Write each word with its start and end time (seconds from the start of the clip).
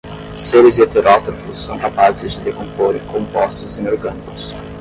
Seres 0.35 0.79
heterótrofos 0.79 1.63
são 1.63 1.77
capazes 1.77 2.31
de 2.31 2.41
decompor 2.41 2.99
compostos 3.01 3.77
inorgânicos 3.77 4.51